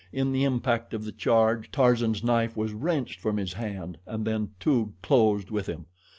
[0.11, 4.49] In the impact of the charge, Tarzan's knife was wrenched from his hand and then
[4.59, 5.85] Toog closed with him.